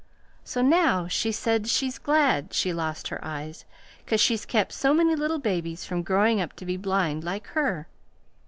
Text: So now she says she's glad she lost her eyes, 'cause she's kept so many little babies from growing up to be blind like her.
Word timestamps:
So 0.43 0.63
now 0.63 1.07
she 1.07 1.31
says 1.31 1.71
she's 1.71 1.99
glad 1.99 2.53
she 2.55 2.73
lost 2.73 3.09
her 3.09 3.23
eyes, 3.23 3.65
'cause 4.07 4.19
she's 4.19 4.47
kept 4.47 4.71
so 4.73 4.95
many 4.95 5.13
little 5.15 5.37
babies 5.37 5.85
from 5.85 6.01
growing 6.01 6.41
up 6.41 6.53
to 6.55 6.65
be 6.65 6.75
blind 6.75 7.23
like 7.23 7.45
her. 7.49 7.85